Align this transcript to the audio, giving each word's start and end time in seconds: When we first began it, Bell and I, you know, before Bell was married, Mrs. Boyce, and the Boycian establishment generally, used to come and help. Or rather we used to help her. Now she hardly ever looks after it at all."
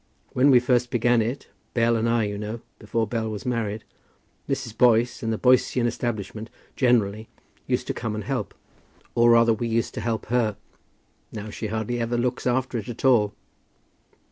When 0.33 0.49
we 0.49 0.59
first 0.59 0.89
began 0.89 1.21
it, 1.21 1.47
Bell 1.75 1.95
and 1.95 2.09
I, 2.09 2.23
you 2.23 2.35
know, 2.35 2.61
before 2.79 3.05
Bell 3.05 3.29
was 3.29 3.45
married, 3.45 3.83
Mrs. 4.49 4.75
Boyce, 4.75 5.21
and 5.21 5.31
the 5.31 5.37
Boycian 5.37 5.85
establishment 5.85 6.49
generally, 6.75 7.27
used 7.67 7.85
to 7.85 7.93
come 7.93 8.15
and 8.15 8.23
help. 8.23 8.55
Or 9.13 9.29
rather 9.29 9.53
we 9.53 9.67
used 9.67 9.93
to 9.93 10.01
help 10.01 10.25
her. 10.25 10.57
Now 11.31 11.51
she 11.51 11.67
hardly 11.67 11.99
ever 11.99 12.17
looks 12.17 12.47
after 12.47 12.79
it 12.79 12.89
at 12.89 13.05
all." 13.05 13.35